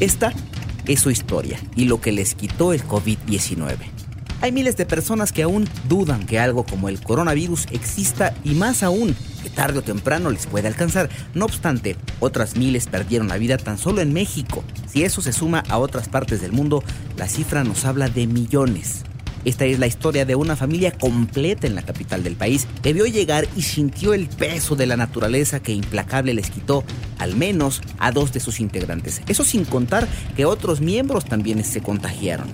[0.00, 0.32] Esta
[0.86, 3.76] es su historia y lo que les quitó el COVID-19.
[4.40, 8.84] Hay miles de personas que aún dudan que algo como el coronavirus exista y más
[8.84, 11.10] aún que tarde o temprano les puede alcanzar.
[11.34, 14.62] No obstante, otras miles perdieron la vida tan solo en México.
[14.86, 16.84] Si eso se suma a otras partes del mundo,
[17.16, 19.02] la cifra nos habla de millones.
[19.44, 23.06] Esta es la historia de una familia completa en la capital del país que vio
[23.06, 26.84] llegar y sintió el peso de la naturaleza que implacable les quitó
[27.18, 29.22] al menos a dos de sus integrantes.
[29.28, 32.48] Eso sin contar que otros miembros también se contagiaron.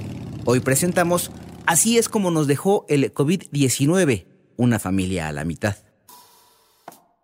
[0.45, 1.31] Hoy presentamos
[1.67, 5.77] Así es como nos dejó el COVID-19, una familia a la mitad.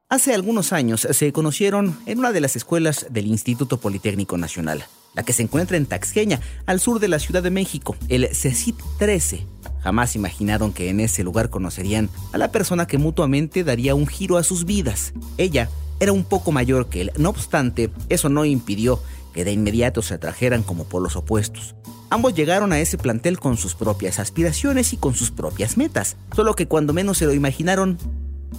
[0.08, 5.22] Hace algunos años se conocieron en una de las escuelas del Instituto Politécnico Nacional, la
[5.22, 9.46] que se encuentra en Taxqueña, al sur de la Ciudad de México, el CECIT 13.
[9.82, 14.36] Jamás imaginaron que en ese lugar conocerían a la persona que mutuamente daría un giro
[14.36, 15.12] a sus vidas.
[15.38, 15.68] Ella
[16.00, 19.00] era un poco mayor que él, no obstante, eso no impidió
[19.32, 21.74] que de inmediato se atrajeran como polos opuestos.
[22.10, 26.54] Ambos llegaron a ese plantel con sus propias aspiraciones y con sus propias metas, solo
[26.54, 27.98] que cuando menos se lo imaginaron,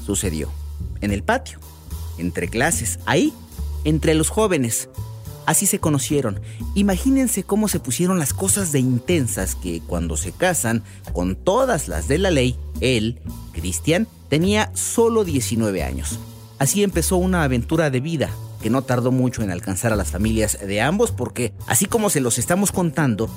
[0.06, 0.50] sucedió.
[1.02, 1.60] En el patio,
[2.18, 3.34] entre clases, ahí,
[3.84, 4.88] entre los jóvenes.
[5.46, 6.40] Así se conocieron.
[6.76, 12.08] Imagínense cómo se pusieron las cosas de intensas que cuando se casan, con todas las
[12.08, 13.20] de la ley, él,
[13.52, 16.20] Cristian, tenía solo 19 años.
[16.60, 18.30] Así empezó una aventura de vida,
[18.62, 22.22] que no tardó mucho en alcanzar a las familias de ambos porque, así como se
[22.22, 23.30] los estamos contando,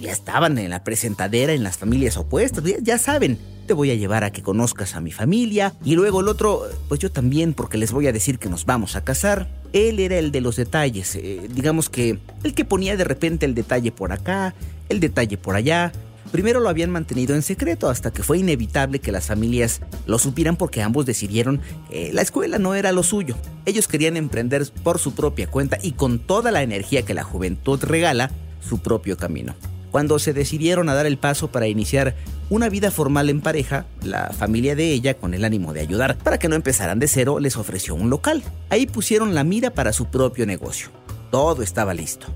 [0.00, 4.24] ya estaban en la presentadera en las familias opuestas, ya, saben, te voy a llevar
[4.24, 7.92] a que conozcas a mi familia y luego el otro, pues yo también porque les
[7.92, 9.48] voy a decir que nos vamos a casar.
[9.74, 13.54] Él era el de los detalles, eh, digamos que el que ponía de repente el
[13.54, 14.54] detalle por acá,
[14.88, 15.92] el detalle por allá,
[16.34, 20.56] Primero lo habían mantenido en secreto hasta que fue inevitable que las familias lo supieran
[20.56, 23.36] porque ambos decidieron que la escuela no era lo suyo.
[23.66, 27.78] Ellos querían emprender por su propia cuenta y con toda la energía que la juventud
[27.84, 29.54] regala, su propio camino.
[29.94, 32.16] Cuando se decidieron a dar el paso para iniciar
[32.50, 36.36] una vida formal en pareja, la familia de ella, con el ánimo de ayudar para
[36.36, 38.42] que no empezaran de cero, les ofreció un local.
[38.70, 40.88] Ahí pusieron la mira para su propio negocio.
[41.30, 42.26] Todo estaba listo.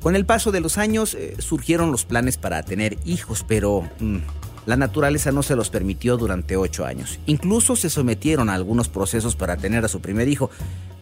[0.00, 4.18] Con el paso de los años eh, surgieron los planes para tener hijos, pero mm,
[4.66, 7.18] la naturaleza no se los permitió durante ocho años.
[7.26, 10.48] Incluso se sometieron a algunos procesos para tener a su primer hijo,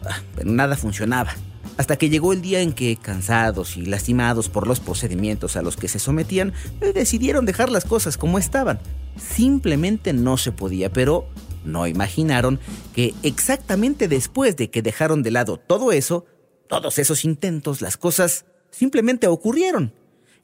[0.09, 1.35] ah, pero nada funcionaba.
[1.79, 5.77] Hasta que llegó el día en que, cansados y lastimados por los procedimientos a los
[5.77, 6.51] que se sometían,
[6.81, 8.81] eh, decidieron dejar las cosas como estaban.
[9.15, 11.29] Simplemente no se podía, pero
[11.63, 12.59] no imaginaron
[12.93, 16.25] que exactamente después de que dejaron de lado todo eso,
[16.67, 19.93] todos esos intentos, las cosas simplemente ocurrieron.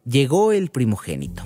[0.05, 1.43] Llegó el primogénito.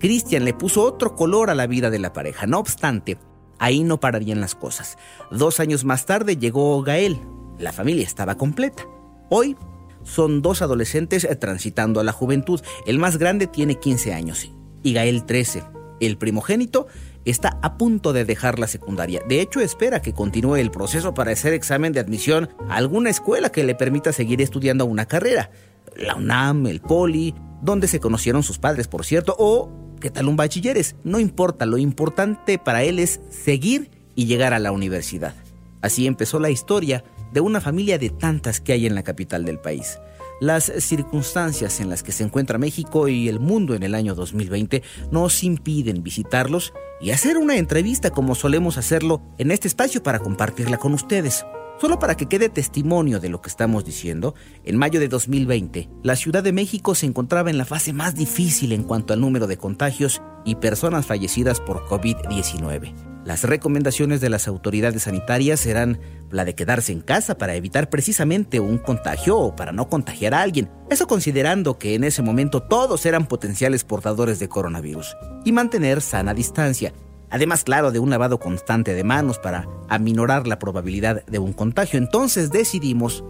[0.00, 2.48] Cristian le puso otro color a la vida de la pareja.
[2.48, 3.16] No obstante,
[3.60, 4.98] ahí no pararían las cosas.
[5.30, 7.20] Dos años más tarde llegó Gael.
[7.60, 8.88] La familia estaba completa.
[9.30, 9.56] Hoy
[10.02, 12.60] son dos adolescentes transitando a la juventud.
[12.86, 14.50] El más grande tiene 15 años
[14.82, 15.64] y Gael 13.
[16.00, 16.86] El primogénito
[17.24, 19.22] está a punto de dejar la secundaria.
[19.28, 23.52] De hecho, espera que continúe el proceso para hacer examen de admisión a alguna escuela
[23.52, 25.50] que le permita seguir estudiando una carrera
[25.96, 29.70] la UNAM, el Poli, donde se conocieron sus padres, por cierto, o
[30.00, 30.96] qué tal un bachilleres.
[31.04, 35.34] No importa, lo importante para él es seguir y llegar a la universidad.
[35.82, 39.58] Así empezó la historia de una familia de tantas que hay en la capital del
[39.58, 39.98] país.
[40.40, 44.82] Las circunstancias en las que se encuentra México y el mundo en el año 2020
[45.10, 50.78] nos impiden visitarlos y hacer una entrevista como solemos hacerlo en este espacio para compartirla
[50.78, 51.44] con ustedes.
[51.80, 56.14] Solo para que quede testimonio de lo que estamos diciendo, en mayo de 2020, la
[56.14, 59.56] Ciudad de México se encontraba en la fase más difícil en cuanto al número de
[59.56, 62.92] contagios y personas fallecidas por COVID-19.
[63.24, 65.98] Las recomendaciones de las autoridades sanitarias eran
[66.30, 70.42] la de quedarse en casa para evitar precisamente un contagio o para no contagiar a
[70.42, 70.70] alguien.
[70.90, 75.16] Eso considerando que en ese momento todos eran potenciales portadores de coronavirus.
[75.46, 76.92] Y mantener sana distancia,
[77.30, 81.98] Además, claro, de un lavado constante de manos para aminorar la probabilidad de un contagio.
[81.98, 83.24] Entonces decidimos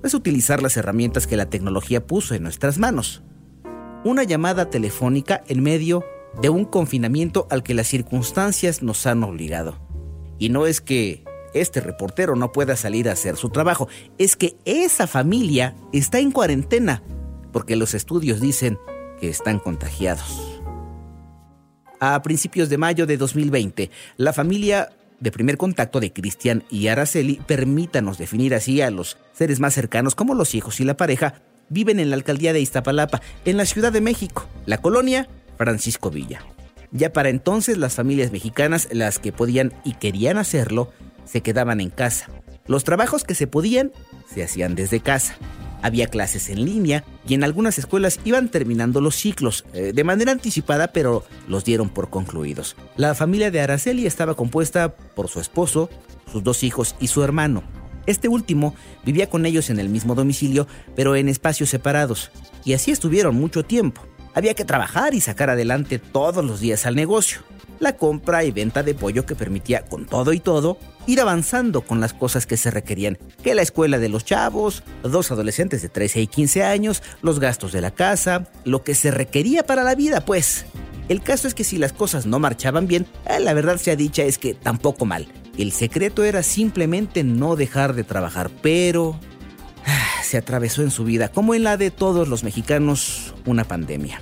[0.00, 3.22] pues, utilizar las herramientas que la tecnología puso en nuestras manos.
[4.04, 6.04] Una llamada telefónica en medio
[6.40, 9.78] de un confinamiento al que las circunstancias nos han obligado.
[10.38, 13.88] Y no es que este reportero no pueda salir a hacer su trabajo,
[14.18, 17.02] es que esa familia está en cuarentena,
[17.52, 18.78] porque los estudios dicen
[19.18, 20.55] que están contagiados.
[22.00, 24.90] A principios de mayo de 2020, la familia
[25.20, 30.14] de primer contacto de Cristian y Araceli, permítanos definir así a los seres más cercanos
[30.14, 33.92] como los hijos y la pareja, viven en la alcaldía de Iztapalapa, en la Ciudad
[33.92, 36.40] de México, la colonia Francisco Villa.
[36.92, 40.92] Ya para entonces las familias mexicanas, las que podían y querían hacerlo,
[41.24, 42.28] se quedaban en casa.
[42.66, 43.92] Los trabajos que se podían
[44.32, 45.36] se hacían desde casa.
[45.82, 50.32] Había clases en línea y en algunas escuelas iban terminando los ciclos eh, de manera
[50.32, 52.76] anticipada, pero los dieron por concluidos.
[52.96, 55.90] La familia de Araceli estaba compuesta por su esposo,
[56.30, 57.62] sus dos hijos y su hermano.
[58.06, 58.74] Este último
[59.04, 62.30] vivía con ellos en el mismo domicilio, pero en espacios separados,
[62.64, 64.02] y así estuvieron mucho tiempo.
[64.34, 67.40] Había que trabajar y sacar adelante todos los días al negocio.
[67.78, 72.00] La compra y venta de pollo que permitía con todo y todo ir avanzando con
[72.00, 76.22] las cosas que se requerían, que la escuela de los chavos, dos adolescentes de 13
[76.22, 80.24] y 15 años, los gastos de la casa, lo que se requería para la vida,
[80.24, 80.66] pues.
[81.08, 84.24] El caso es que si las cosas no marchaban bien, eh, la verdad sea dicha
[84.24, 85.28] es que tampoco mal.
[85.56, 89.18] El secreto era simplemente no dejar de trabajar, pero
[89.86, 94.20] ah, se atravesó en su vida, como en la de todos los mexicanos, una pandemia.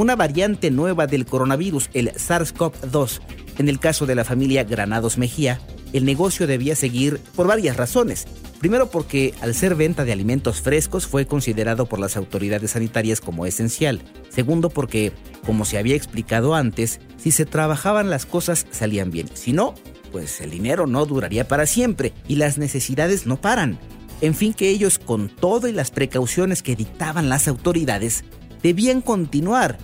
[0.00, 3.20] Una variante nueva del coronavirus, el SARS-CoV-2.
[3.58, 5.60] En el caso de la familia Granados Mejía,
[5.92, 8.26] el negocio debía seguir por varias razones.
[8.60, 13.44] Primero porque al ser venta de alimentos frescos fue considerado por las autoridades sanitarias como
[13.44, 14.00] esencial.
[14.30, 15.12] Segundo porque,
[15.44, 19.28] como se había explicado antes, si se trabajaban las cosas salían bien.
[19.34, 19.74] Si no,
[20.12, 23.78] pues el dinero no duraría para siempre y las necesidades no paran.
[24.22, 28.24] En fin que ellos, con todo y las precauciones que dictaban las autoridades,
[28.62, 29.78] debían continuar.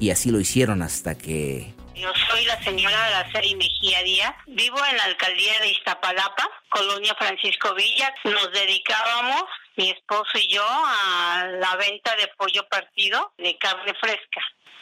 [0.00, 4.34] Y así lo hicieron hasta que yo soy la señora Araceli Mejía Díaz.
[4.46, 8.14] Vivo en la alcaldía de Iztapalapa, colonia Francisco Villa.
[8.24, 9.44] Nos dedicábamos,
[9.76, 14.40] mi esposo y yo, a la venta de pollo partido de carne fresca.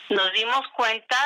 [0.08, 1.16] Nos dimos cuenta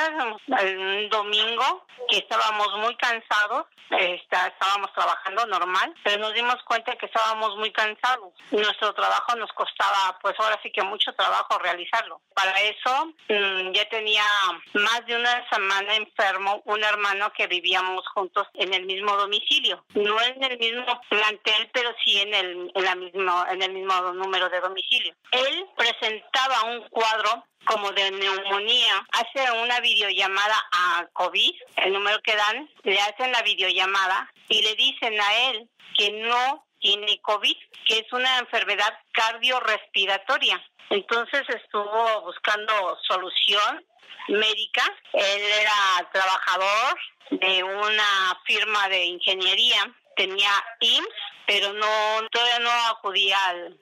[0.49, 7.57] un domingo que estábamos muy cansados, estábamos trabajando normal, pero nos dimos cuenta que estábamos
[7.57, 8.33] muy cansados.
[8.51, 12.21] Nuestro trabajo nos costaba, pues ahora sí que mucho trabajo realizarlo.
[12.35, 14.25] Para eso mm, ya tenía
[14.75, 20.21] más de una semana enfermo un hermano que vivíamos juntos en el mismo domicilio, no
[20.21, 24.49] en el mismo plantel, pero sí en el, en la mismo, en el mismo número
[24.49, 25.15] de domicilio.
[25.31, 32.37] Él presentaba un cuadro como de neumonía, hace una videollamada a COVID, el número que
[32.37, 37.57] dan, le hacen la videollamada y le dicen a él que no tiene COVID,
[37.87, 40.61] que es una enfermedad cardiorrespiratoria.
[40.91, 43.85] Entonces estuvo buscando solución
[44.29, 44.83] médica.
[45.13, 46.99] Él era trabajador
[47.31, 50.51] de una firma de ingeniería, tenía
[50.81, 51.87] IMSS pero no
[52.31, 53.79] todavía no acudía al,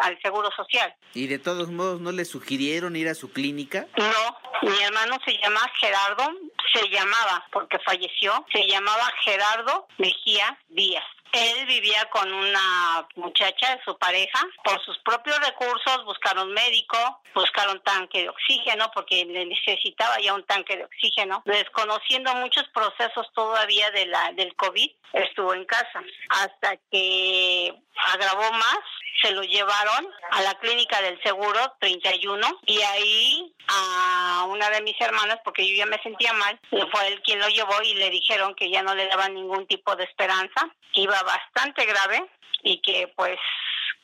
[0.00, 0.94] al, seguro social.
[1.14, 3.86] ¿Y de todos modos no le sugirieron ir a su clínica?
[3.96, 6.24] No, mi hermano se llama Gerardo,
[6.72, 11.04] se llamaba, porque falleció, se llamaba Gerardo Mejía Díaz.
[11.32, 14.40] Él vivía con una muchacha, su pareja.
[14.64, 16.96] Por sus propios recursos buscaron médico,
[17.34, 21.42] buscaron tanque de oxígeno porque necesitaba ya un tanque de oxígeno.
[21.46, 28.80] Desconociendo muchos procesos todavía de la, del COVID, estuvo en casa hasta que agravó más
[29.22, 35.00] se lo llevaron a la clínica del seguro 31 y ahí a una de mis
[35.00, 38.54] hermanas, porque yo ya me sentía mal, fue él quien lo llevó y le dijeron
[38.54, 42.24] que ya no le daban ningún tipo de esperanza, que iba bastante grave
[42.62, 43.38] y que pues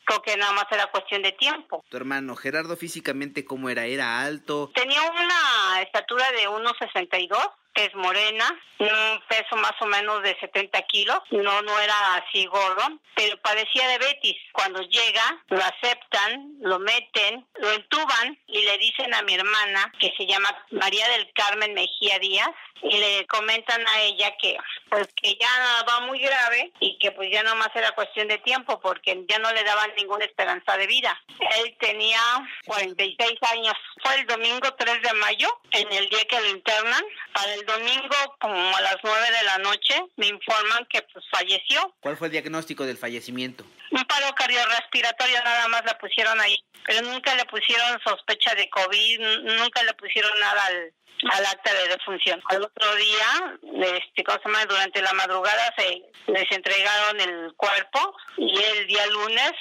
[0.05, 1.85] creo que nada más era cuestión de tiempo.
[1.89, 4.71] Tu hermano Gerardo físicamente cómo era, era alto.
[4.75, 7.37] Tenía una estatura de 1.62
[7.85, 12.99] es morena, un peso más o menos de 70 kilos, no, no era así gordo,
[13.15, 14.37] pero padecía de betis.
[14.53, 20.13] Cuando llega, lo aceptan, lo meten, lo entuban y le dicen a mi hermana, que
[20.17, 22.51] se llama María del Carmen Mejía Díaz,
[22.83, 24.57] y le comentan a ella que
[24.89, 25.49] pues que ya
[25.89, 29.53] va muy grave y que pues ya nomás era cuestión de tiempo porque ya no
[29.53, 31.21] le daban ninguna esperanza de vida.
[31.59, 32.21] Él tenía
[32.67, 33.75] 46 años.
[34.03, 37.05] Fue el domingo 3 de mayo, en el día que lo internan.
[37.33, 41.95] Para el domingo, como a las 9 de la noche, me informan que pues falleció.
[42.01, 43.65] ¿Cuál fue el diagnóstico del fallecimiento?
[43.91, 49.21] Un paro cardiorrespiratorio nada más la pusieron ahí, pero nunca le pusieron sospecha de COVID,
[49.61, 50.93] nunca le pusieron nada al,
[51.31, 52.43] al acta de defunción.
[52.47, 53.59] Al otro día,
[53.99, 59.53] este, cosa durante la madrugada se les entregaron el cuerpo y el día lunes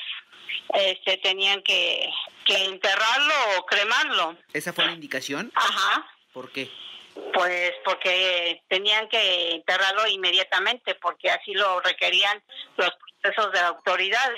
[0.74, 2.10] este, tenían que,
[2.46, 4.38] que enterrarlo o cremarlo.
[4.54, 5.52] ¿Esa fue la indicación?
[5.56, 6.06] Ajá.
[6.34, 6.70] ¿Por qué?
[7.34, 12.42] Pues porque tenían que enterrarlo inmediatamente, porque así lo requerían
[12.78, 12.90] los
[13.22, 14.30] procesos de la autoridad.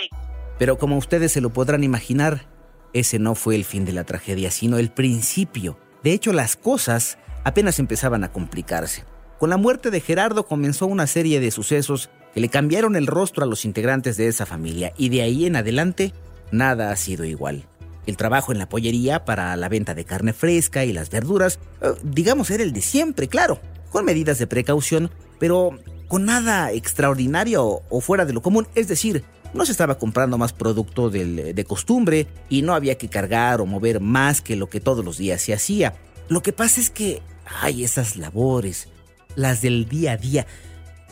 [0.57, 2.45] Pero como ustedes se lo podrán imaginar,
[2.93, 5.79] ese no fue el fin de la tragedia, sino el principio.
[6.03, 9.05] De hecho, las cosas apenas empezaban a complicarse.
[9.37, 13.43] Con la muerte de Gerardo comenzó una serie de sucesos que le cambiaron el rostro
[13.43, 16.13] a los integrantes de esa familia y de ahí en adelante
[16.51, 17.63] nada ha sido igual.
[18.09, 21.91] El trabajo en la pollería para la venta de carne fresca y las verduras, eh,
[22.01, 23.61] digamos, era el de siempre, claro,
[23.91, 29.23] con medidas de precaución, pero con nada extraordinario o fuera de lo común, es decir,
[29.53, 33.99] No se estaba comprando más producto de costumbre y no había que cargar o mover
[33.99, 35.95] más que lo que todos los días se hacía.
[36.27, 37.23] Lo que pasa es que
[37.61, 38.89] hay esas labores,
[39.35, 40.45] las del día a día,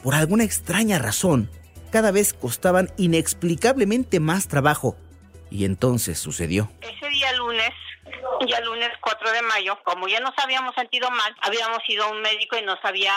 [0.03, 1.49] por alguna extraña razón,
[1.89, 4.95] cada vez costaban inexplicablemente más trabajo.
[5.49, 6.69] Y entonces sucedió.
[6.81, 7.71] Ese día lunes
[8.45, 12.21] ya lunes 4 de mayo, como ya nos habíamos sentido mal, habíamos ido a un
[12.21, 13.13] médico y nos había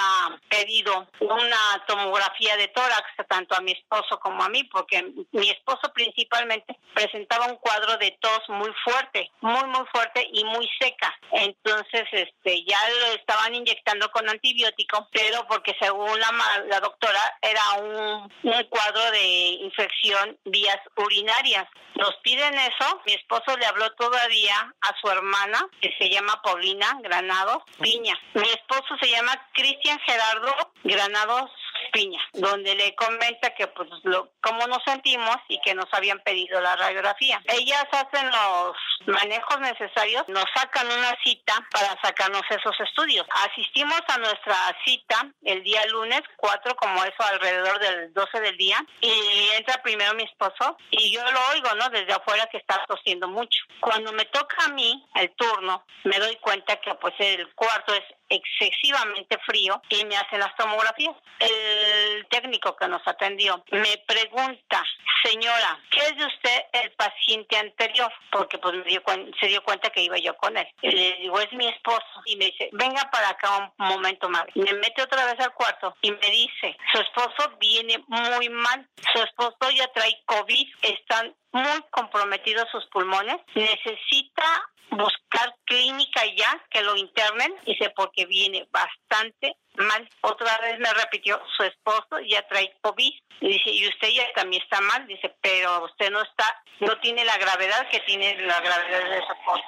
[0.48, 5.92] pedido una tomografía de tórax, tanto a mi esposo como a mí, porque mi esposo
[5.92, 11.14] principalmente presentaba un cuadro de tos muy fuerte, muy, muy fuerte y muy seca.
[11.32, 16.30] Entonces, este, ya lo estaban inyectando con antibiótico, pero porque según la,
[16.66, 19.26] la doctora era un, un cuadro de
[19.60, 21.66] infección vías urinarias.
[21.94, 26.98] Nos piden eso, mi esposo le habló todavía a su hermana, que se llama Paulina
[27.02, 28.18] Granados Piña.
[28.34, 31.50] Mi esposo se llama Cristian Gerardo Granados
[31.92, 36.60] Piña, donde le comenta que pues lo, cómo nos sentimos y que nos habían pedido
[36.60, 37.40] la radiografía.
[37.46, 43.26] Ellas hacen los manejos necesarios, nos sacan una cita para sacarnos esos estudios.
[43.48, 48.84] Asistimos a nuestra cita el día lunes 4, como eso alrededor del 12 del día,
[49.00, 51.88] y entra primero mi esposo y yo lo oigo, ¿no?
[51.90, 53.64] Desde afuera que está tosiendo mucho.
[53.80, 58.02] Cuando me toca a mí el turno, me doy cuenta que pues el cuarto es
[58.30, 61.16] excesivamente frío y me hacen las tomografías.
[61.40, 64.84] El técnico que nos atendió me pregunta,
[65.24, 68.10] señora, ¿qué es de usted el paciente anterior?
[68.30, 69.02] Porque pues me dio,
[69.38, 70.66] se dio cuenta que iba yo con él.
[70.82, 72.22] Y le digo, es mi esposo.
[72.24, 74.44] Y me dice, venga para acá un momento más.
[74.54, 78.88] Me mete otra vez al cuarto y me dice, su esposo viene muy mal.
[79.12, 80.68] Su esposo ya trae COVID.
[80.82, 83.36] Están muy comprometidos sus pulmones.
[83.54, 90.08] Necesita buscar clínica ya que lo internen, dice, porque viene bastante mal.
[90.22, 93.12] Otra vez me repitió, su esposo ya trae COVID.
[93.40, 95.06] dice, y usted ya también está mal.
[95.06, 99.34] Dice, pero usted no está, no tiene la gravedad que tiene la gravedad de esa
[99.44, 99.64] cosa.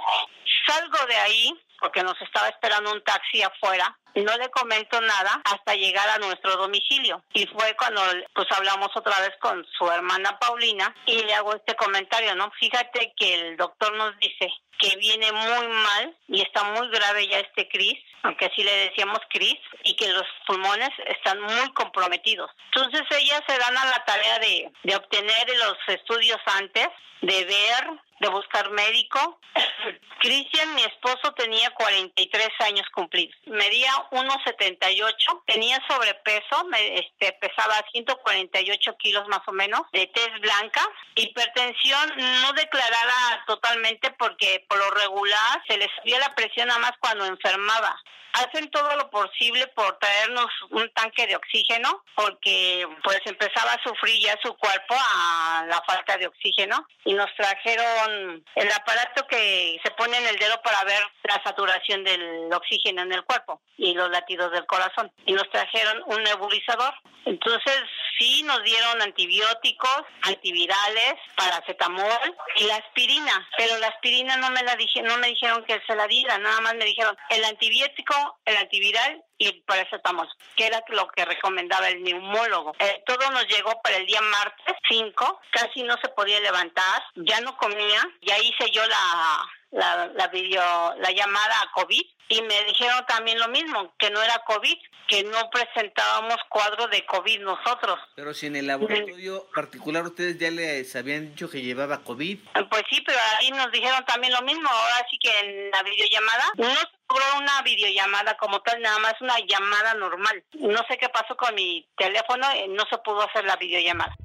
[0.66, 5.74] Salgo de ahí porque nos estaba esperando un taxi afuera no le comento nada hasta
[5.74, 7.22] llegar a nuestro domicilio.
[7.32, 8.02] Y fue cuando
[8.34, 12.50] pues hablamos otra vez con su hermana Paulina y le hago este comentario, ¿no?
[12.58, 17.38] Fíjate que el doctor nos dice que viene muy mal y está muy grave ya
[17.38, 22.50] este Cris, aunque así le decíamos Cris, y que los pulmones están muy comprometidos.
[22.74, 26.88] Entonces ellas se dan a la tarea de, de obtener los estudios antes,
[27.20, 29.40] de ver, de buscar médico.
[30.21, 33.35] Cristian, mi esposo, tenía 43 años cumplidos.
[33.47, 40.88] Medía 1,78, tenía sobrepeso, me, este, pesaba 148 kilos más o menos, de tez blanca,
[41.16, 46.92] hipertensión no declarada totalmente porque por lo regular se le subía la presión nada más
[47.00, 48.00] cuando enfermaba
[48.33, 54.23] hacen todo lo posible por traernos un tanque de oxígeno porque pues empezaba a sufrir
[54.23, 58.12] ya su cuerpo a la falta de oxígeno y nos trajeron
[58.54, 63.12] el aparato que se pone en el dedo para ver la saturación del oxígeno en
[63.12, 65.11] el cuerpo y los latidos del corazón.
[65.26, 66.95] Y nos trajeron un nebulizador.
[67.25, 67.78] Entonces
[68.19, 74.76] sí nos dieron antibióticos, antivirales, paracetamol y la aspirina, pero la aspirina no me la
[74.76, 78.14] dije, no me dijeron que se la diera, nada más me dijeron el antibiótico,
[78.45, 82.75] el antiviral y el paracetamol, que era lo que recomendaba el neumólogo.
[82.78, 87.40] Eh, todo nos llegó para el día martes 5, casi no se podía levantar, ya
[87.40, 92.64] no comía, ya hice yo la la, la video, la llamada a COVID y me
[92.64, 97.98] dijeron también lo mismo, que no era COVID, que no presentábamos cuadro de COVID nosotros.
[98.14, 102.38] Pero si en el laboratorio particular ustedes ya les habían dicho que llevaba COVID.
[102.70, 106.44] Pues sí, pero ahí nos dijeron también lo mismo, ahora sí que en la videollamada
[106.56, 110.42] no se logró una videollamada como tal, nada más una llamada normal.
[110.54, 114.16] No sé qué pasó con mi teléfono, eh, no se pudo hacer la videollamada.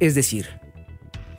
[0.00, 0.48] Es decir,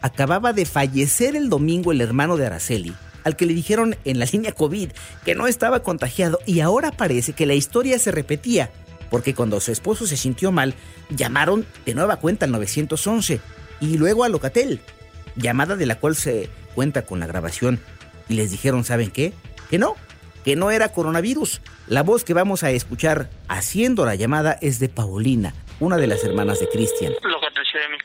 [0.01, 2.95] acababa de fallecer el domingo el hermano de Araceli
[3.25, 4.91] al que le dijeron en la línea COVID
[5.25, 8.72] que no estaba contagiado y ahora parece que la historia se repetía,
[9.10, 10.75] porque cuando su esposo se sintió mal,
[11.10, 13.41] llamaron de nueva cuenta al 911
[13.82, 14.79] y luego a Locatel,
[15.36, 17.79] llamada de la cual se cuenta con la grabación,
[18.29, 19.34] y les dijeron, ¿saben qué?
[19.70, 19.96] Que no,
[20.44, 21.62] que no era coronavirus.
[21.88, 26.24] La voz que vamos a escuchar haciendo la llamada es de Paulina, una de las
[26.24, 27.13] hermanas de Cristian.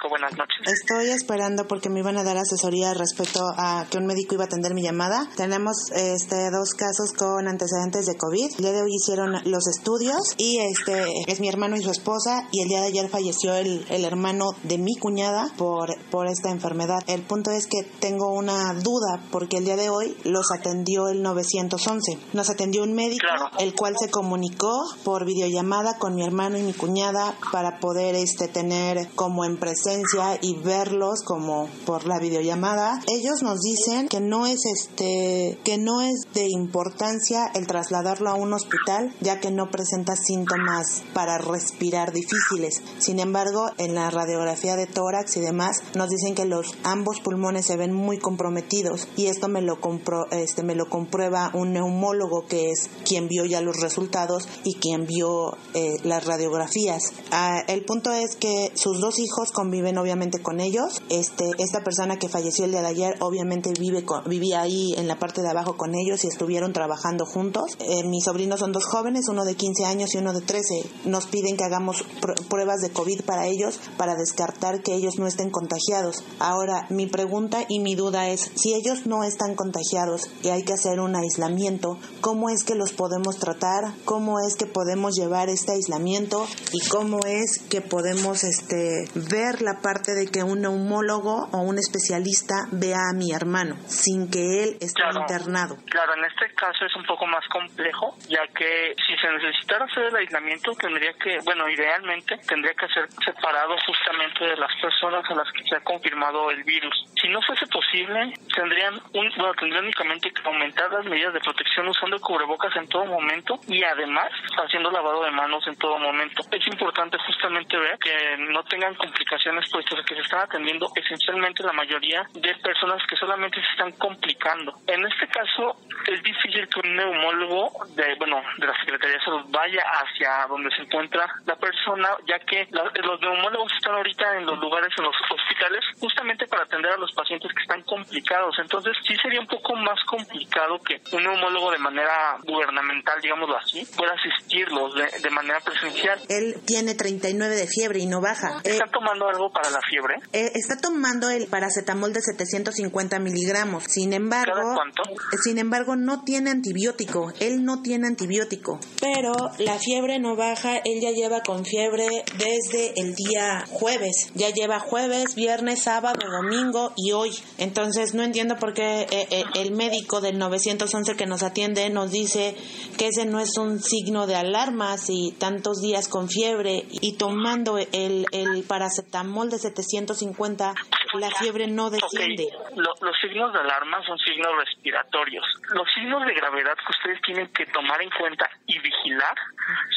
[0.09, 0.67] Buenas noches.
[0.67, 4.47] Estoy esperando porque me iban a dar asesoría respecto a que un médico iba a
[4.47, 5.29] atender mi llamada.
[5.37, 8.57] Tenemos este dos casos con antecedentes de COVID.
[8.57, 12.49] El día de hoy hicieron los estudios y este es mi hermano y su esposa
[12.50, 16.50] y el día de ayer falleció el, el hermano de mi cuñada por, por esta
[16.50, 16.99] enfermedad.
[17.07, 21.23] El punto es que tengo una duda porque el día de hoy los atendió el
[21.23, 22.19] 911.
[22.33, 23.27] Nos atendió un médico
[23.61, 24.73] el cual se comunicó
[25.05, 30.38] por videollamada con mi hermano y mi cuñada para poder este tener como en presencia
[30.40, 36.00] y verlos como por la videollamada, ellos nos dicen que no es este que no
[36.00, 42.12] es de importancia el trasladarlo a un hospital ya que no presenta síntomas para respirar
[42.12, 42.83] difíciles.
[42.99, 47.67] Sin embargo, en la radiografía de tórax y demás nos dicen que los ambos pulmones
[47.67, 52.47] se ven muy comprometidos y esto me lo compro, este me lo comprueba un neumólogo
[52.47, 57.12] que es quien vio ya los resultados y quien vio eh, las radiografías.
[57.31, 61.02] Ah, el punto es que sus dos hijos conviven obviamente con ellos.
[61.09, 65.19] Este, esta persona que falleció el día de ayer obviamente vive vivía ahí en la
[65.19, 67.76] parte de abajo con ellos y estuvieron trabajando juntos.
[67.78, 70.85] Eh, mis sobrinos son dos jóvenes, uno de 15 años y uno de 13.
[71.04, 72.04] Nos piden que hagamos
[72.49, 76.25] pruebas de COVID para ellos para descartar que ellos no estén contagiados.
[76.38, 80.73] Ahora, mi pregunta y mi duda es, si ellos no están contagiados y hay que
[80.73, 83.95] hacer un aislamiento, ¿cómo es que los podemos tratar?
[84.04, 86.47] ¿Cómo es que podemos llevar este aislamiento?
[86.73, 91.78] ¿Y cómo es que podemos este, ver la parte de que un neumólogo o un
[91.80, 95.80] especialista vea a mi hermano sin que él esté internado?
[95.88, 100.12] Claro, en este caso es un poco más complejo, ya que si se necesitara hacer
[100.12, 105.35] el aislamiento, tendría que, bueno, idealmente tendría que ser separado justamente de las personas a
[105.35, 106.92] las que se ha confirmado el virus.
[107.20, 111.88] Si no fuese posible, tendrían un, bueno, tendrían únicamente que aumentar las medidas de protección
[111.88, 116.44] usando cubrebocas en todo momento y además haciendo lavado de manos en todo momento.
[116.52, 119.30] Es importante justamente ver que no tengan complicaciones
[119.71, 124.75] puesto que se están atendiendo esencialmente la mayoría de personas que solamente se están complicando.
[124.87, 129.45] En este caso es difícil que un neumólogo de bueno de la Secretaría de Salud
[129.49, 134.59] vaya hacia donde se encuentra la persona, ya que los neumólogos están ahorita en los
[134.59, 138.57] lugares en los hospitales justamente para atender a los pacientes que están complicados.
[138.59, 143.87] Entonces sí sería un poco más complicado que un neumólogo de manera gubernamental, digámoslo así,
[143.97, 146.19] pueda asistirlos de, manera presencial.
[146.29, 148.61] Él tiene 39 de fiebre y no baja.
[148.65, 150.17] ¿Está eh, tomando algo para la fiebre?
[150.33, 153.85] Eh, está tomando el paracetamol de 750 miligramos.
[153.85, 155.03] Sin embargo, ¿Cada cuánto?
[155.43, 157.33] Sin embargo, no tiene antibiótico.
[157.41, 158.81] Él no tiene antibiótico.
[159.01, 160.79] Pero la fiebre no baja.
[160.79, 162.07] Él ya lleva con fiebre
[162.38, 164.31] desde el día jueves.
[164.35, 167.31] Ya lleva jueves, viernes, sábado, domingo y hoy.
[167.59, 172.57] Entonces, no entiendo por qué eh, el médico del 911 que nos atiende nos dice
[172.97, 177.79] que ese no es un signo de alarma si tantos días con fiebre y tomando
[177.79, 180.75] el, el paracetamol de 750
[181.14, 182.46] la fiebre no desciende.
[182.77, 185.44] los signos de alarma son signos respiratorios.
[185.75, 189.35] Los signos de gravedad que ustedes tienen que tomar en cuenta y vigilar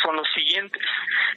[0.01, 0.81] son los siguientes.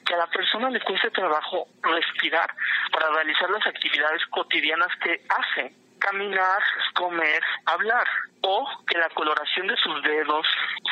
[0.06, 2.50] Que a la persona le cueste trabajo respirar
[2.92, 6.62] para realizar las actividades cotidianas que hace caminar,
[6.94, 8.06] comer, hablar,
[8.42, 10.46] o que la coloración de sus dedos,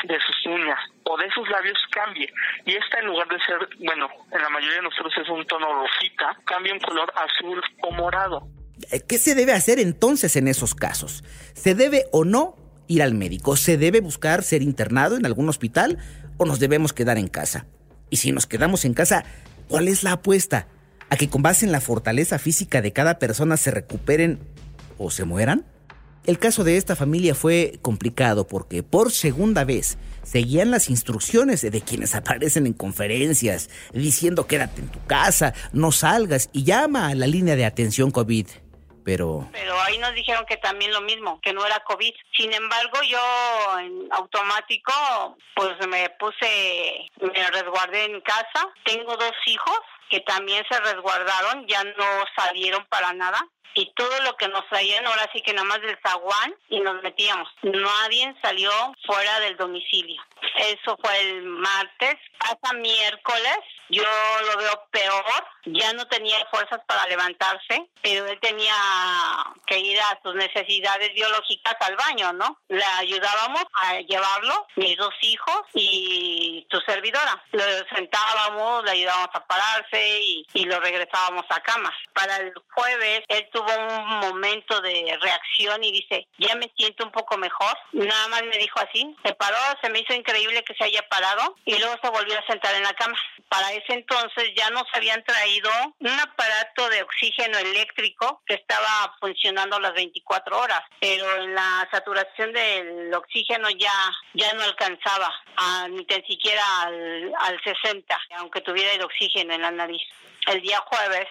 [0.04, 2.32] de sus uñas o de sus labios cambie.
[2.64, 5.66] Y esta en lugar de ser, bueno, en la mayoría de nosotros es un tono
[5.82, 8.48] rosita, cambia un color azul o morado.
[8.90, 11.24] Eh, ¿Qué se debe hacer entonces en esos casos?
[11.54, 12.56] ¿Se debe o no
[12.88, 13.56] ir al médico?
[13.56, 15.98] ¿Se debe buscar ser internado en algún hospital
[16.38, 17.66] o nos debemos quedar en casa?
[18.10, 19.24] Y si nos quedamos en casa,
[19.68, 20.68] ¿cuál es la apuesta?
[21.10, 24.40] ¿A que con base en la fortaleza física de cada persona se recuperen
[24.98, 25.64] o se mueran?
[26.24, 31.80] El caso de esta familia fue complicado porque por segunda vez seguían las instrucciones de
[31.82, 37.26] quienes aparecen en conferencias diciendo quédate en tu casa, no salgas y llama a la
[37.26, 38.48] línea de atención COVID.
[39.04, 39.46] Pero...
[39.52, 42.12] Pero ahí nos dijeron que también lo mismo, que no era COVID.
[42.34, 48.66] Sin embargo, yo en automático, pues me puse, me resguardé en casa.
[48.84, 54.36] Tengo dos hijos que también se resguardaron, ya no salieron para nada y todo lo
[54.36, 57.48] que nos traían ahora sí que nada más del zaguán y nos metíamos.
[57.62, 58.70] Nadie salió
[59.06, 60.22] fuera del domicilio.
[60.56, 62.16] Eso fue el martes.
[62.38, 64.02] Hasta miércoles yo
[64.46, 65.24] lo veo peor.
[65.66, 68.74] Ya no tenía fuerzas para levantarse, pero él tenía
[69.66, 72.58] que ir a sus necesidades biológicas al baño, ¿no?
[72.68, 77.42] Le ayudábamos a llevarlo, mis dos hijos y tu servidora.
[77.52, 81.92] Lo sentábamos, le ayudábamos a pararse y, y lo regresábamos a cama.
[82.12, 87.12] Para el jueves él tuvo un momento de reacción y dice, ya me siento un
[87.12, 87.72] poco mejor.
[87.92, 91.54] Nada más me dijo así, se paró, se me hizo increíble que se haya parado
[91.64, 93.16] y luego se volvió a sentar en la cama.
[93.48, 99.78] Para ese entonces ya nos habían traído un aparato de oxígeno eléctrico que estaba funcionando
[99.78, 103.92] las 24 horas, pero en la saturación del oxígeno ya,
[104.32, 105.32] ya no alcanzaba
[105.90, 110.02] ni tan siquiera al, al 60, aunque tuviera el oxígeno en la nariz.
[110.46, 111.28] El día jueves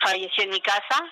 [0.00, 1.04] falleció en mi casa,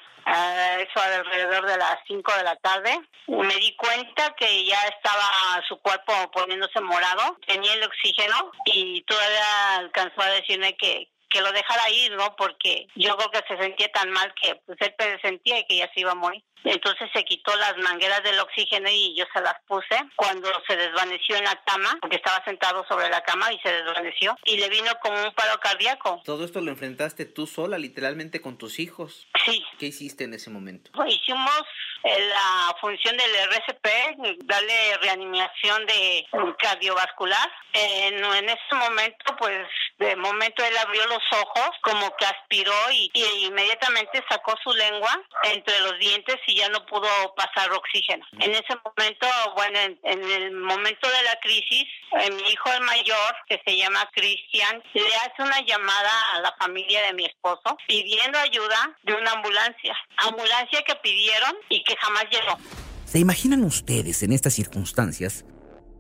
[0.78, 3.00] eso alrededor de las 5 de la tarde.
[3.28, 9.76] Me di cuenta que ya estaba su cuerpo poniéndose morado, tenía el oxígeno y todavía
[9.76, 12.34] alcanzó a decirme que, que lo dejara ir, ¿no?
[12.36, 16.00] Porque yo creo que se sentía tan mal que pues él sentía que ya se
[16.00, 16.42] iba a morir.
[16.64, 21.36] Entonces se quitó las mangueras del oxígeno y yo se las puse cuando se desvaneció
[21.36, 24.90] en la cama, porque estaba sentado sobre la cama y se desvaneció y le vino
[25.00, 26.20] como un paro cardíaco.
[26.24, 29.28] Todo esto lo enfrentaste tú sola, literalmente con tus hijos.
[29.44, 29.64] Sí.
[29.78, 30.90] ¿Qué hiciste en ese momento?
[31.06, 31.62] hicimos
[32.04, 36.26] eh, la función del RCP, darle reanimación de
[36.58, 37.50] cardiovascular.
[37.72, 39.66] en ese momento, pues
[39.98, 43.10] de momento él abrió los ojos, como que aspiró y,
[43.46, 48.24] inmediatamente sacó su lengua entre los dientes y ya no pudo pasar oxígeno.
[48.40, 51.84] En ese momento, bueno, en, el momento de la crisis,
[52.20, 56.54] eh, mi hijo el mayor, que se llama Cristian, le hace una llamada a la
[56.58, 59.96] familia de mi esposo pidiendo ayuda de una ambulancia.
[60.18, 62.56] Ambulancia que pidieron y que jamás llegó.
[63.04, 65.44] ¿Se imaginan ustedes en estas circunstancias?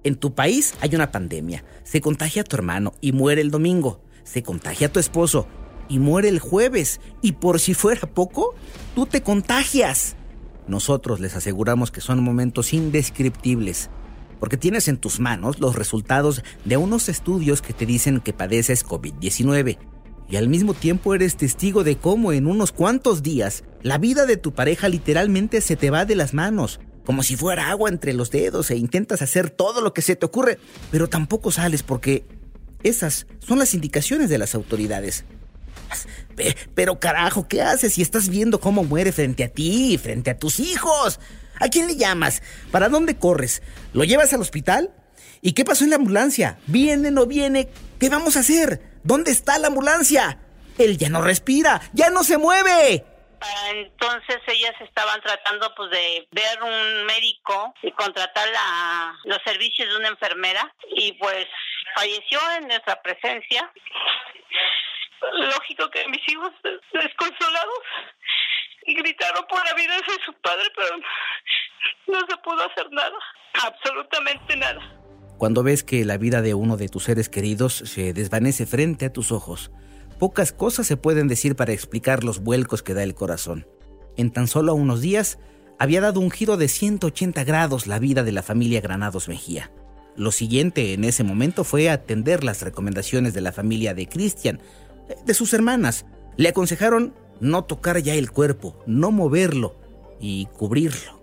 [0.08, 4.00] En tu país hay una pandemia, se contagia a tu hermano y muere el domingo,
[4.24, 5.46] se contagia a tu esposo
[5.86, 8.54] y muere el jueves, y por si fuera poco,
[8.94, 10.16] tú te contagias.
[10.66, 13.90] Nosotros les aseguramos que son momentos indescriptibles,
[14.40, 18.86] porque tienes en tus manos los resultados de unos estudios que te dicen que padeces
[18.86, 19.76] COVID-19,
[20.30, 24.38] y al mismo tiempo eres testigo de cómo en unos cuantos días la vida de
[24.38, 28.30] tu pareja literalmente se te va de las manos, como si fuera agua entre los
[28.30, 30.58] dedos e intentas hacer todo lo que se te ocurre,
[30.90, 32.26] pero tampoco sales porque
[32.82, 35.24] esas son las indicaciones de las autoridades.
[36.74, 40.60] Pero carajo, ¿qué haces si estás viendo cómo muere frente a ti, frente a tus
[40.60, 41.18] hijos?
[41.58, 42.42] ¿A quién le llamas?
[42.70, 43.62] ¿Para dónde corres?
[43.94, 44.90] ¿Lo llevas al hospital?
[45.40, 46.58] ¿Y qué pasó en la ambulancia?
[46.66, 47.70] ¿Viene, no viene?
[47.98, 48.82] ¿Qué vamos a hacer?
[49.02, 50.40] ¿Dónde está la ambulancia?
[50.76, 53.06] Él ya no respira, ya no se mueve.
[53.70, 59.96] Entonces ellas estaban tratando pues de ver un médico y contratar la, los servicios de
[59.96, 61.46] una enfermera y pues
[61.94, 63.70] falleció en nuestra presencia.
[65.32, 66.52] Lógico que mis hijos
[66.92, 67.78] desconsolados
[68.86, 70.96] gritaron por la vida de su padre, pero
[72.06, 73.16] no se pudo hacer nada,
[73.64, 74.80] absolutamente nada.
[75.38, 79.12] Cuando ves que la vida de uno de tus seres queridos se desvanece frente a
[79.12, 79.70] tus ojos,
[80.18, 83.66] Pocas cosas se pueden decir para explicar los vuelcos que da el corazón.
[84.16, 85.38] En tan solo unos días,
[85.78, 89.70] había dado un giro de 180 grados la vida de la familia Granados Mejía.
[90.16, 94.60] Lo siguiente en ese momento fue atender las recomendaciones de la familia de Cristian,
[95.24, 96.04] de sus hermanas.
[96.36, 99.76] Le aconsejaron no tocar ya el cuerpo, no moverlo
[100.18, 101.22] y cubrirlo.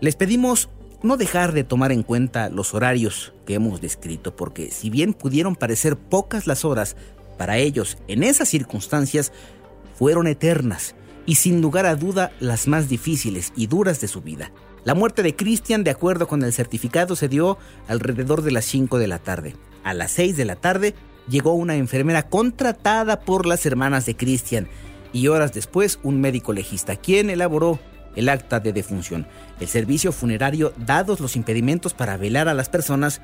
[0.00, 0.68] Les pedimos
[1.02, 5.56] no dejar de tomar en cuenta los horarios que hemos descrito, porque si bien pudieron
[5.56, 6.96] parecer pocas las horas
[7.38, 9.32] para ellos, en esas circunstancias,
[9.96, 14.52] fueron eternas y sin lugar a duda las más difíciles y duras de su vida.
[14.84, 18.98] La muerte de Christian, de acuerdo con el certificado, se dio alrededor de las 5
[18.98, 19.54] de la tarde.
[19.84, 20.94] A las 6 de la tarde
[21.28, 24.68] llegó una enfermera contratada por las hermanas de Christian
[25.12, 27.78] y horas después un médico legista, quien elaboró
[28.16, 29.26] el acta de defunción.
[29.60, 33.20] El servicio funerario, dados los impedimentos para velar a las personas,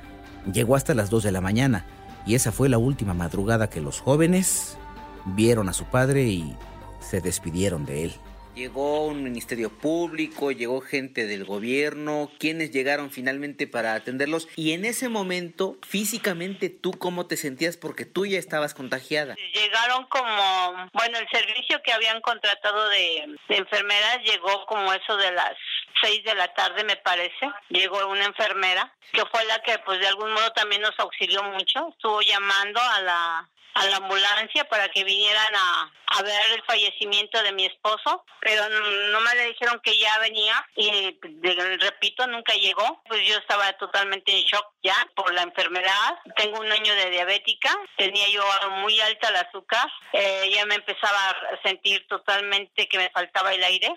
[0.52, 1.86] llegó hasta las 2 de la mañana
[2.26, 4.78] y esa fue la última madrugada que los jóvenes
[5.24, 6.56] vieron a su padre y
[7.00, 8.14] se despidieron de él.
[8.54, 14.84] Llegó un ministerio público, llegó gente del gobierno, quienes llegaron finalmente para atenderlos y en
[14.84, 19.34] ese momento físicamente tú cómo te sentías porque tú ya estabas contagiada.
[19.52, 25.32] Llegaron como, bueno, el servicio que habían contratado de, de enfermeras llegó como eso de
[25.32, 25.54] las
[26.00, 30.08] seis de la tarde me parece, llegó una enfermera que fue la que pues de
[30.08, 35.04] algún modo también nos auxilió mucho, estuvo llamando a la a la ambulancia para que
[35.04, 39.98] vinieran a, a ver el fallecimiento de mi esposo, pero no me le dijeron que
[39.98, 41.18] ya venía y
[41.80, 43.02] repito, nunca llegó.
[43.06, 46.18] Pues yo estaba totalmente en shock ya por la enfermedad.
[46.36, 48.44] Tengo un año de diabética, tenía yo
[48.82, 53.64] muy alta el azúcar, eh, ya me empezaba a sentir totalmente que me faltaba el
[53.64, 53.92] aire,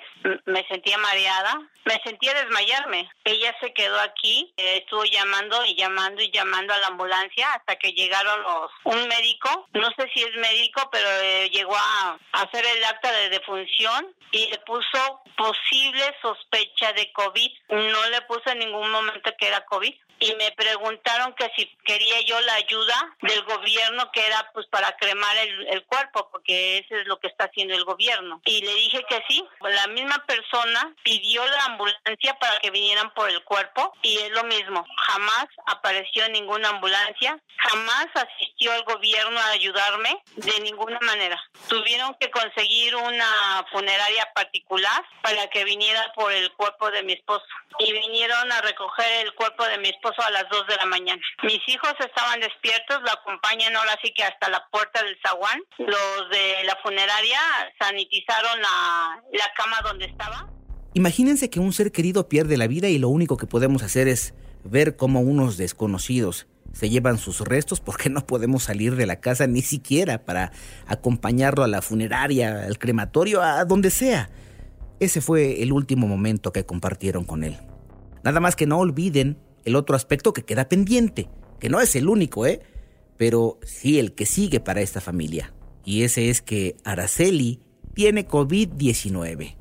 [0.46, 3.10] me sentía mareada, me sentía desmayarme.
[3.24, 7.76] Ella se quedó aquí, eh, estuvo llamando y llamando y llamando a la ambulancia hasta
[7.76, 12.66] que llegaron los un médico no sé si es médico, pero eh, llegó a, hacer
[12.66, 17.52] el acta de defunción y le puso posible sospecha de COVID.
[17.70, 22.22] No le puso en ningún momento que era COVID y me preguntaron que si quería
[22.22, 27.08] yo la ayuda del gobierno que era pues para cremar el, cuerpo porque eso es
[27.08, 28.42] lo que está haciendo el gobierno.
[28.46, 29.44] Y le dije que sí.
[29.62, 34.44] La misma persona pidió la ambulancia para que vinieran por el cuerpo y es lo
[34.44, 41.42] mismo, jamás apareció ninguna ambulancia, jamás asistió el gobierno a ayudarme de ninguna manera.
[41.68, 47.46] Tuvieron que conseguir una funeraria particular para que viniera por el cuerpo de mi esposo.
[47.80, 51.22] Y vinieron a recoger el cuerpo de mi esposo a las 2 de la mañana.
[51.44, 55.60] Mis hijos estaban despiertos, lo acompañan ahora sí que hasta la puerta del zaguán.
[55.78, 57.40] Los de la funeraria
[57.80, 60.50] sanitizaron la, la cama donde estaba.
[60.94, 64.34] Imagínense que un ser querido pierde la vida y lo único que podemos hacer es
[64.64, 69.48] ver cómo unos desconocidos se llevan sus restos porque no podemos salir de la casa
[69.48, 70.52] ni siquiera para
[70.86, 74.30] acompañarlo a la funeraria, al crematorio, a donde sea.
[75.00, 77.58] Ese fue el último momento que compartieron con él.
[78.24, 82.08] Nada más que no olviden el otro aspecto que queda pendiente, que no es el
[82.08, 82.62] único, ¿eh?
[83.18, 85.54] Pero sí el que sigue para esta familia.
[85.84, 87.60] Y ese es que Araceli
[87.94, 89.58] tiene COVID-19.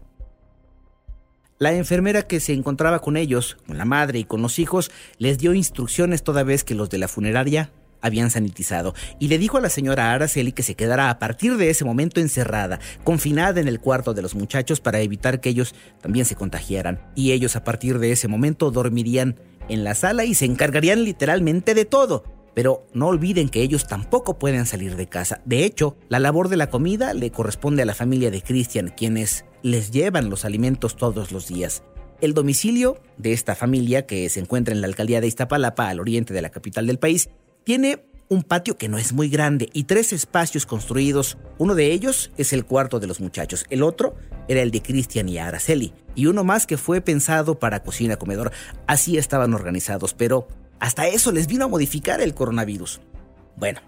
[1.59, 5.39] La enfermera que se encontraba con ellos, con la madre y con los hijos, les
[5.39, 9.61] dio instrucciones toda vez que los de la funeraria habían sanitizado y le dijo a
[9.61, 13.81] la señora Araceli que se quedara a partir de ese momento encerrada, confinada en el
[13.81, 17.01] cuarto de los muchachos para evitar que ellos también se contagiaran.
[17.15, 19.37] Y ellos a partir de ese momento dormirían
[19.69, 22.25] en la sala y se encargarían literalmente de todo.
[22.55, 25.43] Pero no olviden que ellos tampoco pueden salir de casa.
[25.45, 29.45] De hecho, la labor de la comida le corresponde a la familia de Christian, quienes
[29.63, 31.83] les llevan los alimentos todos los días.
[32.23, 36.33] El domicilio de esta familia, que se encuentra en la alcaldía de Iztapalapa, al oriente
[36.33, 37.29] de la capital del país,
[37.67, 41.37] tiene un patio que no es muy grande y tres espacios construidos.
[41.59, 44.15] Uno de ellos es el cuarto de los muchachos, el otro
[44.47, 48.53] era el de Cristian y Araceli, y uno más que fue pensado para cocina-comedor.
[48.87, 50.47] Así estaban organizados, pero
[50.79, 53.01] hasta eso les vino a modificar el coronavirus.
[53.57, 53.81] Bueno,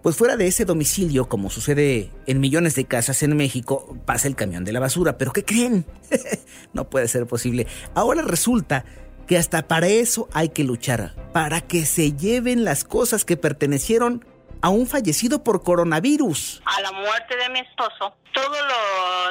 [0.00, 4.36] pues fuera de ese domicilio, como sucede en millones de casas en México, pasa el
[4.36, 5.18] camión de la basura.
[5.18, 5.86] ¿Pero qué creen?
[6.72, 7.66] no puede ser posible.
[7.94, 8.84] Ahora resulta
[9.26, 14.24] que hasta para eso hay que luchar, para que se lleven las cosas que pertenecieron
[14.60, 16.62] a un fallecido por coronavirus.
[16.64, 18.54] A la muerte de mi esposo, todo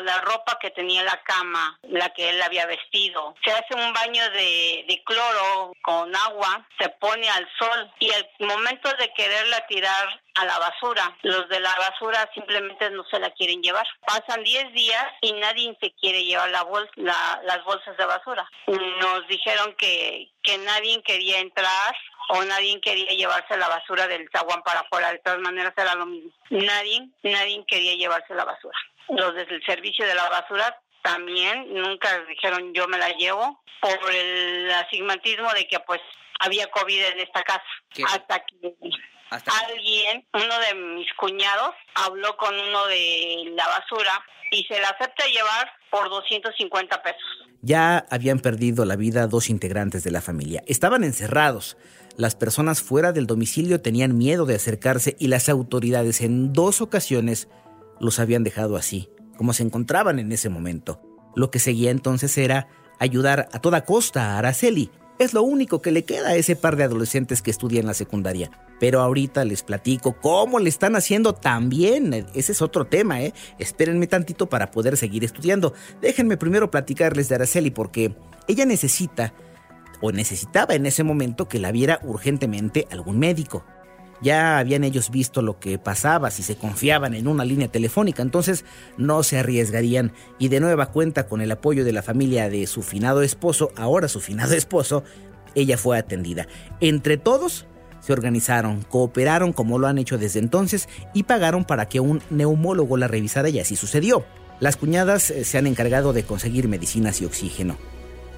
[0.04, 3.94] la ropa que tenía en la cama, la que él había vestido, se hace un
[3.94, 10.22] baño de, cloro con agua, se pone al sol y al momento de quererla tirar
[10.36, 11.16] a la basura.
[11.22, 13.86] Los de la basura simplemente no se la quieren llevar.
[14.06, 16.64] Pasan 10 días y nadie se quiere llevar la
[17.44, 18.50] las bolsas de basura.
[18.68, 21.96] Nos dijeron que, que nadie quería entrar
[22.30, 25.12] o nadie quería llevarse la basura del zaguán para afuera.
[25.12, 26.32] De todas maneras era lo mismo.
[26.50, 28.78] Nadie, nadie quería llevarse la basura.
[29.10, 34.72] Los del servicio de la basura también nunca dijeron yo me la llevo por el
[34.72, 36.02] asigmatismo de que pues
[36.40, 37.64] había COVID en esta casa.
[38.14, 38.76] Hasta que
[39.68, 45.26] alguien, uno de mis cuñados, habló con uno de la basura y se la acepta
[45.26, 47.22] llevar por 250 pesos.
[47.62, 50.64] Ya habían perdido la vida dos integrantes de la familia.
[50.68, 51.78] Estaban encerrados.
[52.16, 57.48] Las personas fuera del domicilio tenían miedo de acercarse y las autoridades en dos ocasiones
[58.04, 61.02] los habían dejado así, como se encontraban en ese momento.
[61.36, 62.68] Lo que seguía entonces era
[63.00, 66.76] ayudar a toda costa a Araceli, es lo único que le queda a ese par
[66.76, 68.52] de adolescentes que estudian la secundaria.
[68.80, 72.26] Pero ahorita les platico cómo le están haciendo también.
[72.34, 73.34] Ese es otro tema, ¿eh?
[73.60, 75.74] Espérenme tantito para poder seguir estudiando.
[76.02, 78.16] Déjenme primero platicarles de Araceli porque
[78.48, 79.34] ella necesita
[80.02, 83.64] o necesitaba en ese momento que la viera urgentemente algún médico.
[84.24, 88.64] Ya habían ellos visto lo que pasaba si se confiaban en una línea telefónica, entonces
[88.98, 92.84] no se arriesgarían y de nueva cuenta con el apoyo de la familia de su
[92.84, 95.04] finado esposo, ahora su finado esposo,
[95.56, 96.48] ella fue atendida.
[96.80, 97.68] Entre todos
[98.00, 102.96] se organizaron, cooperaron como lo han hecho desde entonces y pagaron para que un neumólogo
[102.96, 104.26] la revisara y así sucedió.
[104.62, 107.76] Las cuñadas eh, se han encargado de conseguir medicinas y oxígeno.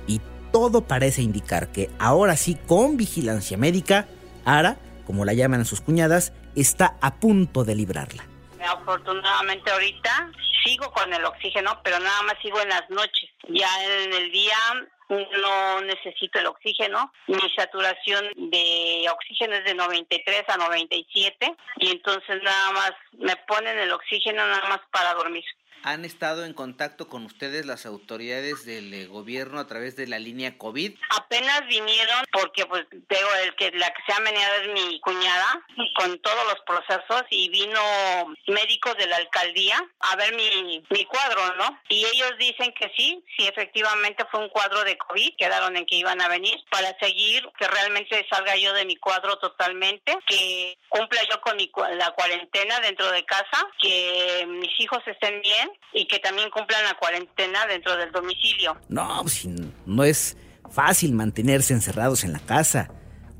[0.07, 0.19] Y
[0.51, 4.07] todo parece indicar que ahora sí, con vigilancia médica,
[4.45, 8.25] Ara como la llaman sus cuñadas, está a punto de librarla.
[8.67, 10.31] Afortunadamente ahorita
[10.63, 13.29] sigo con el oxígeno, pero nada más sigo en las noches.
[13.47, 14.57] Ya en el día
[15.09, 17.11] no necesito el oxígeno.
[17.27, 23.77] Mi saturación de oxígeno es de 93 a 97 y entonces nada más me ponen
[23.77, 25.43] el oxígeno nada más para dormir.
[25.87, 30.17] ¿Han estado en contacto con ustedes las autoridades del eh, gobierno a través de la
[30.17, 30.97] línea COVID?
[31.11, 35.63] Apenas vinieron porque pues digo, el que la que se ha meneado es mi cuñada
[35.95, 37.79] con todos los procesos y vino
[38.47, 41.79] médicos de la alcaldía a ver mi, mi cuadro, ¿no?
[41.89, 45.97] Y ellos dicen que sí, sí efectivamente fue un cuadro de COVID, quedaron en que
[45.97, 51.21] iban a venir para seguir que realmente salga yo de mi cuadro totalmente, que cumpla
[51.29, 56.19] yo con mi, la cuarentena dentro de casa, que mis hijos estén bien y que
[56.19, 58.77] también cumplan la cuarentena dentro del domicilio.
[58.89, 59.47] No, pues,
[59.85, 60.37] no es
[60.71, 62.91] fácil mantenerse encerrados en la casa.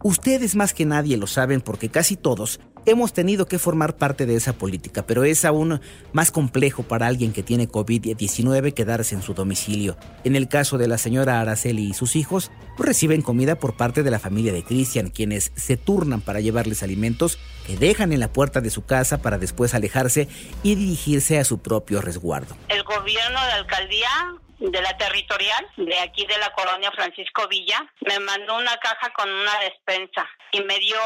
[0.03, 4.35] Ustedes más que nadie lo saben porque casi todos hemos tenido que formar parte de
[4.35, 5.81] esa política, pero es aún
[6.13, 9.97] más complejo para alguien que tiene COVID-19 quedarse en su domicilio.
[10.23, 14.11] En el caso de la señora Araceli y sus hijos, reciben comida por parte de
[14.11, 18.61] la familia de Cristian, quienes se turnan para llevarles alimentos que dejan en la puerta
[18.61, 20.27] de su casa para después alejarse
[20.63, 22.55] y dirigirse a su propio resguardo.
[22.69, 24.09] El gobierno de alcaldía
[24.59, 29.29] de la territorial de aquí de la colonia Francisco Villa me mandó una caja con
[29.29, 30.97] una despensa y me dio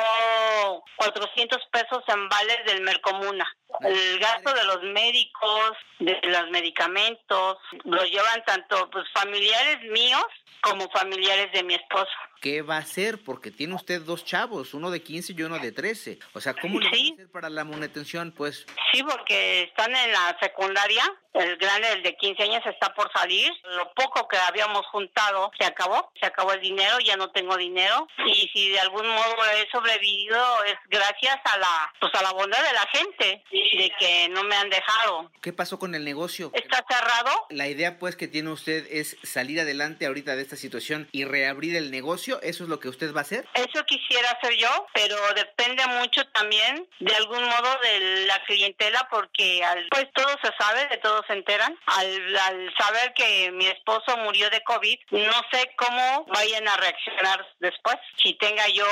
[0.98, 3.48] 400 pesos en vales del Mercomuna.
[3.82, 10.26] El gasto de los médicos, de los medicamentos, lo llevan tanto pues familiares míos
[10.62, 12.12] como familiares de mi esposo.
[12.42, 13.24] ¿Qué va a hacer?
[13.24, 16.20] Porque tiene usted dos chavos, uno de 15 y uno de 13.
[16.34, 18.34] O sea, ¿cómo le va a hacer para la manutención?
[18.36, 21.04] Pues Sí, porque están en la secundaria.
[21.34, 23.52] El grande, el de 15 años, está por salir.
[23.76, 26.12] Lo poco que habíamos juntado se acabó.
[26.20, 28.08] Se acabó el dinero, ya no tengo dinero.
[28.26, 32.58] Y si de algún modo he sobrevivido es gracias a la, pues a la bondad
[32.64, 35.32] de la gente, de que no me han dejado.
[35.42, 36.52] ¿Qué pasó con el negocio?
[36.54, 37.30] Está cerrado.
[37.50, 41.76] La idea, pues, que tiene usted es salir adelante ahorita de esta situación y reabrir
[41.76, 42.29] el negocio.
[42.42, 43.48] ¿Eso es lo que usted va a hacer?
[43.56, 49.64] Eso quisiera hacer yo, pero depende mucho también de algún modo de la cliente porque
[49.64, 51.78] al, pues todo se sabe, de todo se enteran.
[51.86, 57.46] Al, al saber que mi esposo murió de COVID, no sé cómo vayan a reaccionar
[57.60, 57.96] después.
[58.22, 58.86] Si tenga yo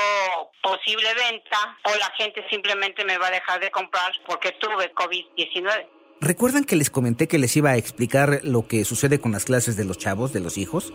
[0.62, 5.86] posible venta o la gente simplemente me va a dejar de comprar porque tuve COVID-19.
[6.20, 9.76] ¿Recuerdan que les comenté que les iba a explicar lo que sucede con las clases
[9.76, 10.92] de los chavos, de los hijos?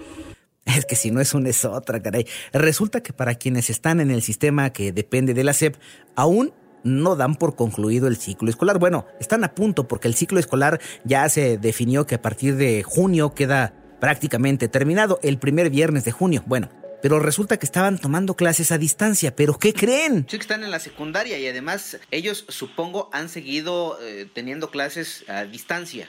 [0.77, 2.25] Es que si no es una es otra, caray.
[2.51, 5.75] Resulta que para quienes están en el sistema que depende de la SEP,
[6.15, 8.79] aún no dan por concluido el ciclo escolar.
[8.79, 12.83] Bueno, están a punto porque el ciclo escolar ya se definió que a partir de
[12.83, 16.43] junio queda prácticamente terminado, el primer viernes de junio.
[16.45, 16.69] Bueno,
[17.03, 19.35] pero resulta que estaban tomando clases a distancia.
[19.35, 20.25] ¿Pero qué creen?
[20.29, 25.25] Sí, que están en la secundaria y además ellos, supongo, han seguido eh, teniendo clases
[25.27, 26.07] a distancia.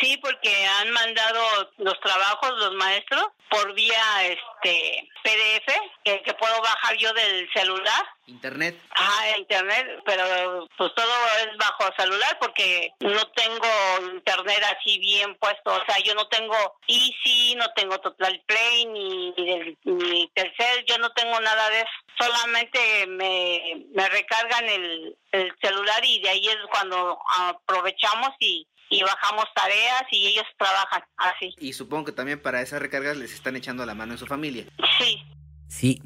[0.00, 1.40] Sí, porque han mandado
[1.78, 5.74] los trabajos los maestros por vía este PDF
[6.06, 8.06] que, que puedo bajar yo del celular.
[8.28, 8.80] Internet.
[8.90, 13.66] Ah, internet, pero pues todo es bajo celular porque no tengo
[14.12, 16.54] internet así bien puesto, o sea, yo no tengo
[16.86, 21.90] Easy, no tengo Total Play ni, ni, ni Telcel, yo no tengo nada de eso,
[22.18, 29.02] solamente me, me recargan el, el celular y de ahí es cuando aprovechamos y y
[29.02, 31.52] bajamos tareas y ellos trabajan así.
[31.58, 34.64] Y supongo que también para esas recargas les están echando la mano en su familia.
[35.00, 35.24] Sí.
[35.68, 36.02] Sí.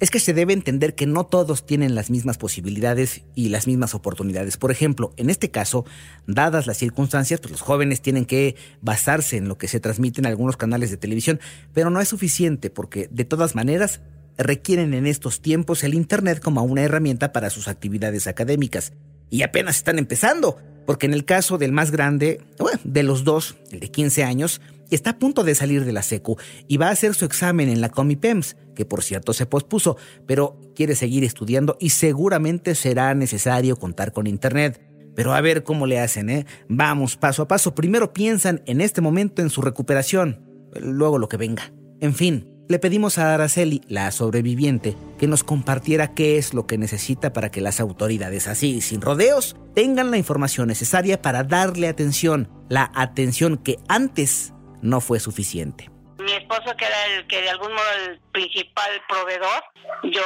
[0.00, 3.94] Es que se debe entender que no todos tienen las mismas posibilidades y las mismas
[3.94, 4.56] oportunidades.
[4.56, 5.86] Por ejemplo, en este caso,
[6.26, 10.26] dadas las circunstancias, pues los jóvenes tienen que basarse en lo que se transmite en
[10.26, 11.40] algunos canales de televisión,
[11.72, 14.00] pero no es suficiente porque de todas maneras
[14.36, 18.92] requieren en estos tiempos el Internet como una herramienta para sus actividades académicas.
[19.30, 20.58] Y apenas están empezando.
[20.86, 22.40] Porque en el caso del más grande,
[22.84, 26.36] de los dos, el de 15 años, está a punto de salir de la SECU
[26.68, 30.58] y va a hacer su examen en la Comipems, que por cierto se pospuso, pero
[30.74, 34.80] quiere seguir estudiando y seguramente será necesario contar con Internet.
[35.14, 36.46] Pero a ver cómo le hacen, ¿eh?
[36.68, 37.74] Vamos, paso a paso.
[37.74, 40.40] Primero piensan en este momento en su recuperación,
[40.74, 41.72] luego lo que venga.
[42.00, 46.78] En fin, le pedimos a Araceli, la sobreviviente, que nos compartiera qué es lo que
[46.78, 52.48] necesita para que las autoridades, así, sin rodeos, tengan la información necesaria para darle atención,
[52.68, 55.90] la atención que antes no fue suficiente.
[56.18, 59.62] Mi esposo, que era el que de algún modo el principal proveedor,
[60.04, 60.22] yo,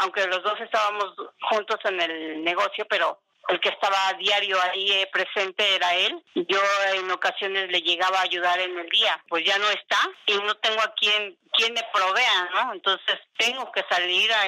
[0.00, 1.06] aunque los dos estábamos
[1.50, 3.18] juntos en el negocio, pero
[3.50, 6.22] el que estaba a diario ahí eh, presente era él.
[6.34, 6.60] Yo
[6.94, 10.54] en ocasiones le llegaba a ayudar en el día, pues ya no está y no
[10.56, 12.72] tengo a quien, quien me provea, ¿no?
[12.72, 14.46] Entonces tengo que salir a,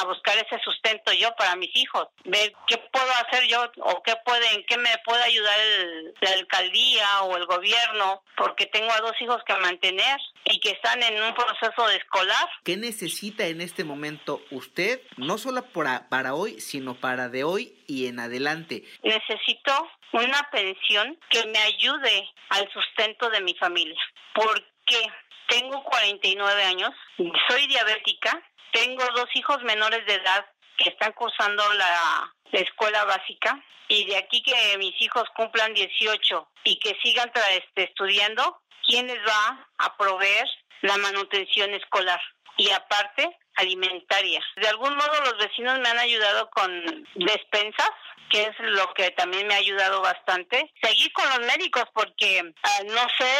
[0.00, 4.14] a, buscar ese sustento yo para mis hijos, ver qué puedo hacer yo o qué
[4.24, 5.58] puede, en qué me puede ayudar
[6.20, 11.02] la alcaldía o el gobierno, porque tengo a dos hijos que mantener y que están
[11.02, 12.48] en un proceso de escolar.
[12.64, 17.74] ¿Qué necesita en este momento usted, no solo para, para hoy, sino para de hoy
[17.86, 18.84] y en adelante?
[19.02, 24.00] Necesito una pensión que me ayude al sustento de mi familia,
[24.34, 25.00] porque
[25.48, 26.90] tengo 49 años,
[27.48, 34.04] soy diabética, tengo dos hijos menores de edad que están cursando la, escuela básica y
[34.04, 39.68] de aquí que mis hijos cumplan 18 y que sigan este, estudiando, ¿quién les va
[39.78, 40.48] a proveer
[40.82, 42.20] la manutención escolar?
[42.56, 44.40] Y aparte, alimentaria.
[44.56, 46.70] De algún modo los vecinos me han ayudado con
[47.14, 47.90] despensas
[48.30, 50.72] que es lo que también me ha ayudado bastante.
[50.82, 53.32] Seguir con los médicos porque ah, no sé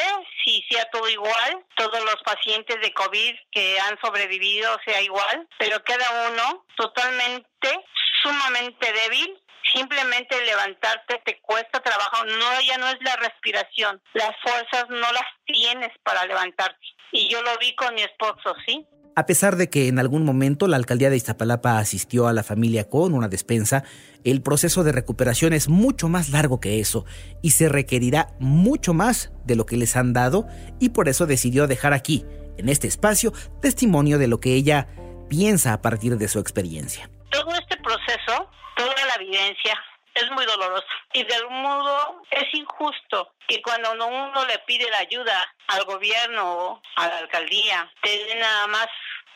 [0.45, 5.83] si sea todo igual, todos los pacientes de COVID que han sobrevivido sea igual, pero
[5.83, 7.85] cada uno totalmente,
[8.23, 9.41] sumamente débil
[9.73, 15.27] simplemente levantarte te cuesta trabajo, no ya no es la respiración, las fuerzas no las
[15.47, 16.87] tienes para levantarte.
[17.13, 18.87] Y yo lo vi con mi esposo, ¿sí?
[19.17, 22.89] A pesar de que en algún momento la alcaldía de Iztapalapa asistió a la familia
[22.89, 23.85] con una despensa,
[24.25, 27.05] el proceso de recuperación es mucho más largo que eso
[27.41, 30.49] y se requerirá mucho más de lo que les han dado
[30.81, 32.25] y por eso decidió dejar aquí,
[32.57, 34.89] en este espacio, testimonio de lo que ella
[35.29, 37.09] piensa a partir de su experiencia.
[37.31, 39.79] Todo este proceso, toda la evidencia,
[40.15, 44.99] es muy doloroso y de algún modo es injusto que cuando uno le pide la
[44.99, 48.89] ayuda al gobierno o a la alcaldía, te den nada más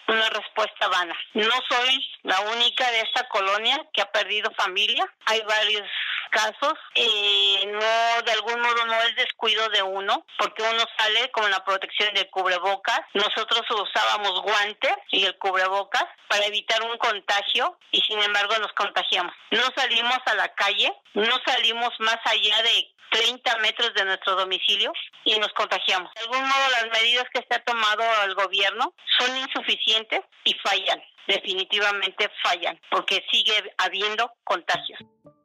[0.08, 1.14] una respuesta vana.
[1.34, 5.06] No soy la única de esta colonia que ha perdido familia.
[5.26, 5.88] Hay varios
[6.30, 11.50] casos y no de algún modo no es descuido de uno porque uno sale con
[11.50, 18.00] la protección del cubrebocas nosotros usábamos guantes y el cubrebocas para evitar un contagio y
[18.02, 23.58] sin embargo nos contagiamos no salimos a la calle no salimos más allá de 30
[23.58, 24.92] metros de nuestro domicilio
[25.24, 26.12] y nos contagiamos.
[26.14, 32.30] De algún modo las medidas que ha tomado el gobierno son insuficientes y fallan, definitivamente
[32.42, 35.00] fallan, porque sigue habiendo contagios.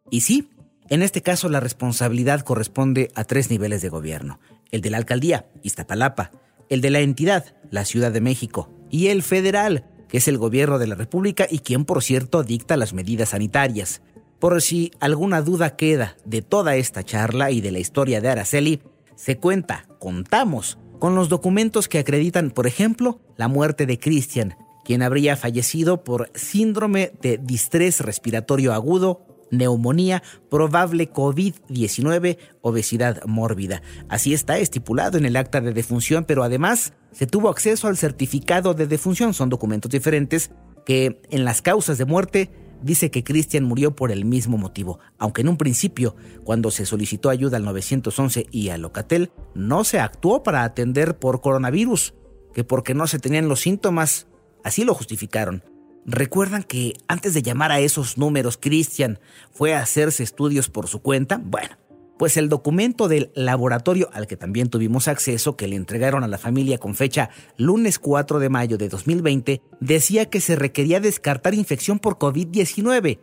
[0.09, 0.49] Y sí,
[0.89, 4.39] en este caso la responsabilidad corresponde a tres niveles de gobierno,
[4.71, 6.31] el de la alcaldía, Iztapalapa,
[6.69, 10.79] el de la entidad, la Ciudad de México, y el federal, que es el gobierno
[10.79, 14.01] de la República y quien, por cierto, dicta las medidas sanitarias.
[14.39, 18.81] Por si alguna duda queda de toda esta charla y de la historia de Araceli,
[19.15, 25.01] se cuenta, contamos, con los documentos que acreditan, por ejemplo, la muerte de Christian, quien
[25.01, 29.25] habría fallecido por síndrome de distrés respiratorio agudo,
[29.58, 33.82] neumonía, probable COVID-19, obesidad mórbida.
[34.10, 38.74] Así está estipulado en el acta de defunción, pero además se tuvo acceso al certificado
[38.74, 39.34] de defunción.
[39.34, 40.51] Son documentos diferentes
[40.86, 42.51] que en las causas de muerte
[42.82, 47.30] dice que Christian murió por el mismo motivo, aunque en un principio, cuando se solicitó
[47.30, 52.14] ayuda al 911 y al Locatel, no se actuó para atender por coronavirus,
[52.54, 54.28] que porque no se tenían los síntomas,
[54.64, 55.64] así lo justificaron.
[56.06, 59.20] ¿Recuerdan que antes de llamar a esos números, Christian
[59.51, 61.39] fue a hacerse estudios por su cuenta?
[61.41, 61.78] Bueno,
[62.18, 66.38] pues el documento del laboratorio al que también tuvimos acceso, que le entregaron a la
[66.38, 71.99] familia con fecha lunes 4 de mayo de 2020, decía que se requería descartar infección
[71.99, 73.20] por COVID-19,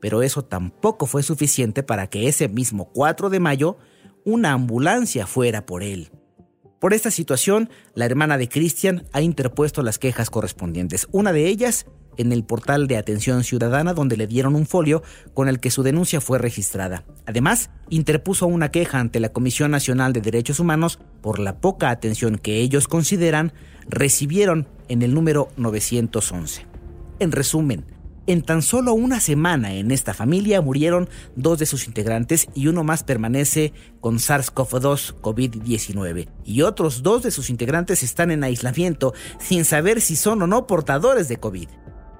[0.00, 3.78] pero eso tampoco fue suficiente para que ese mismo 4 de mayo
[4.24, 6.10] una ambulancia fuera por él.
[6.80, 11.08] Por esta situación, la hermana de Christian ha interpuesto las quejas correspondientes.
[11.10, 11.86] Una de ellas
[12.16, 15.02] en el portal de atención ciudadana donde le dieron un folio
[15.34, 17.04] con el que su denuncia fue registrada.
[17.26, 22.38] Además, interpuso una queja ante la Comisión Nacional de Derechos Humanos por la poca atención
[22.38, 23.52] que ellos consideran
[23.88, 26.66] recibieron en el número 911.
[27.18, 27.84] En resumen,
[28.26, 32.82] en tan solo una semana en esta familia murieron dos de sus integrantes y uno
[32.82, 36.28] más permanece con SARS-CoV-2 COVID-19.
[36.44, 40.66] Y otros dos de sus integrantes están en aislamiento sin saber si son o no
[40.66, 41.68] portadores de COVID.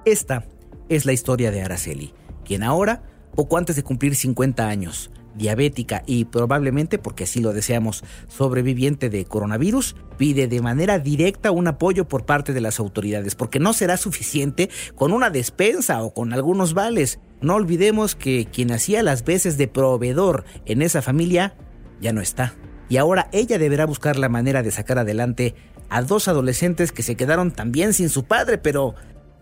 [0.07, 0.45] Esta
[0.87, 2.13] es la historia de Araceli,
[2.45, 3.03] quien ahora,
[3.35, 9.25] poco antes de cumplir 50 años, diabética y probablemente, porque así lo deseamos, sobreviviente de
[9.25, 13.97] coronavirus, pide de manera directa un apoyo por parte de las autoridades, porque no será
[13.97, 17.19] suficiente con una despensa o con algunos vales.
[17.41, 21.57] No olvidemos que quien hacía las veces de proveedor en esa familia
[21.99, 22.53] ya no está.
[22.87, 25.53] Y ahora ella deberá buscar la manera de sacar adelante
[25.89, 28.95] a dos adolescentes que se quedaron también sin su padre, pero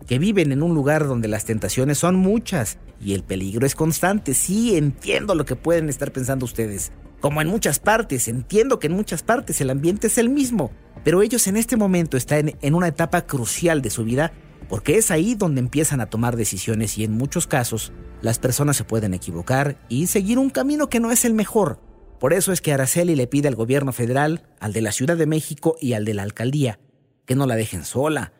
[0.06, 4.34] que viven en un lugar donde las tentaciones son muchas y el peligro es constante.
[4.34, 6.92] Sí, entiendo lo que pueden estar pensando ustedes.
[7.20, 10.70] Como en muchas partes, entiendo que en muchas partes el ambiente es el mismo,
[11.02, 14.32] pero ellos en este momento están en, una etapa crucial de su vida
[14.68, 18.84] porque es ahí donde empiezan a tomar decisiones y en muchos casos las personas se
[18.84, 21.80] pueden equivocar y seguir un camino que no es el mejor.
[22.18, 25.26] Por eso es que Araceli le pide al gobierno federal, al de la Ciudad de
[25.26, 26.78] México y al de la alcaldía
[27.26, 28.32] que no la dejen sola,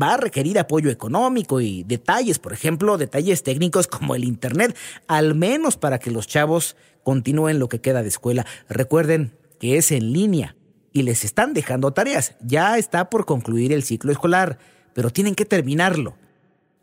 [0.00, 4.76] va a requerir apoyo económico y detalles, por ejemplo, detalles técnicos como el Internet,
[5.06, 8.46] al menos para que los chavos continúen lo que queda de escuela.
[8.68, 10.56] Recuerden que es en línea
[10.92, 12.34] y les están dejando tareas.
[12.40, 14.58] Ya está por concluir el ciclo escolar,
[14.94, 16.16] pero tienen que terminarlo.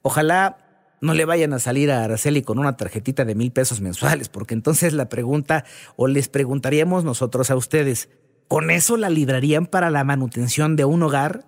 [0.01, 0.57] Ojalá
[1.01, 4.53] no le vayan a salir a Araceli con una tarjetita de mil pesos mensuales, porque
[4.53, 8.09] entonces la pregunta, o les preguntaríamos nosotros a ustedes,
[8.47, 11.45] ¿con eso la librarían para la manutención de un hogar?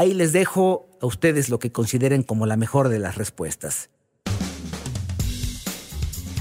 [0.00, 3.90] Ahí les dejo a ustedes lo que consideren como la mejor de las respuestas.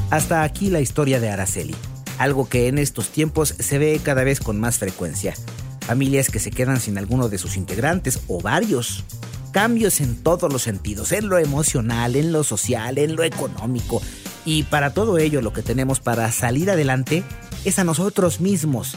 [0.10, 1.76] Hasta aquí la historia de Araceli,
[2.20, 5.34] algo que en estos tiempos se ve cada vez con más frecuencia.
[5.82, 9.04] Familias que se quedan sin alguno de sus integrantes o varios.
[9.52, 14.02] Cambios en todos los sentidos, en lo emocional, en lo social, en lo económico.
[14.46, 17.26] Y para todo ello lo que tenemos para salir adelante
[17.66, 18.96] es a nosotros mismos.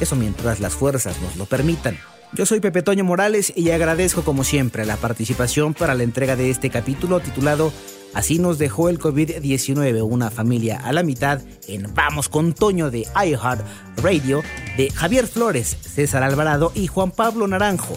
[0.00, 1.96] Eso mientras las fuerzas nos lo permitan.
[2.32, 6.50] Yo soy Pepe Toño Morales y agradezco como siempre la participación para la entrega de
[6.50, 7.72] este capítulo titulado
[8.14, 13.06] Así nos dejó el COVID-19 una familia a la mitad en Vamos con Toño de
[13.14, 13.64] iHeart
[13.96, 14.42] Radio
[14.76, 17.96] de Javier Flores, César Alvarado y Juan Pablo Naranjo.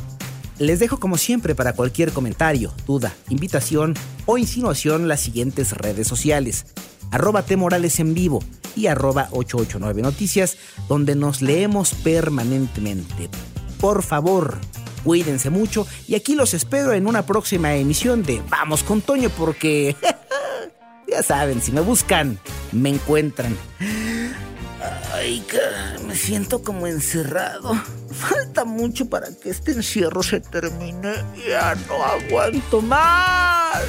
[0.59, 3.95] Les dejo como siempre para cualquier comentario, duda, invitación
[4.27, 6.67] o insinuación las siguientes redes sociales.
[7.09, 8.39] Arroba en vivo
[8.75, 10.57] y arroba 889 Noticias,
[10.87, 13.29] donde nos leemos permanentemente.
[13.83, 14.59] Por favor,
[15.03, 19.97] Cuídense mucho y aquí los espero en una próxima emisión de Vamos con Toño porque
[21.09, 22.39] ya saben, si me buscan,
[22.71, 23.57] me encuentran.
[25.13, 25.45] Ay,
[26.07, 27.73] me siento como encerrado.
[28.09, 31.15] Falta mucho para que este encierro se termine.
[31.45, 33.83] Ya no aguanto más.